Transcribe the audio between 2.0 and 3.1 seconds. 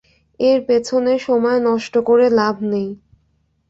করে লাভ নেই।